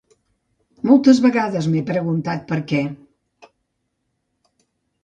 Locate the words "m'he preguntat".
1.75-2.43